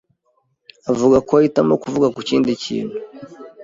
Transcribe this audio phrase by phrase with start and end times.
[0.91, 2.97] avuga ko ahitamo kuvuga ku kindi kintu.